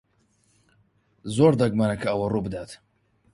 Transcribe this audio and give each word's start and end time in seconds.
زۆر 1.35 1.53
دەگمەنە 1.61 1.95
کە 2.01 2.07
ئەوە 2.09 2.27
ڕوو 2.33 2.45
بدات. 2.47 2.71